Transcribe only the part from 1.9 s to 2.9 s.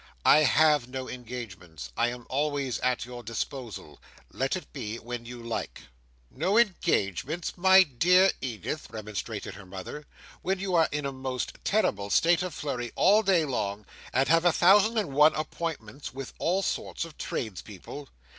I am always